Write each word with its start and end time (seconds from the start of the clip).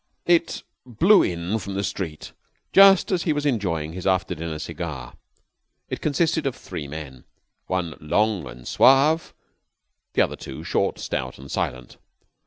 It 0.25 0.63
blew 0.83 1.21
in 1.21 1.59
from 1.59 1.75
the 1.75 1.83
street 1.83 2.33
just 2.73 3.11
as 3.11 3.21
he 3.21 3.33
was 3.33 3.45
enjoying 3.45 3.93
his 3.93 4.07
after 4.07 4.33
dinner 4.33 4.57
cigar. 4.57 5.15
It 5.89 6.01
consisted 6.01 6.47
of 6.47 6.55
three 6.55 6.87
men, 6.87 7.23
one 7.67 7.93
long 8.01 8.47
and 8.47 8.67
suave, 8.67 9.31
the 10.13 10.23
other 10.23 10.35
two 10.35 10.63
short, 10.63 10.97
stout, 10.97 11.37
and 11.37 11.51
silent. 11.51 11.97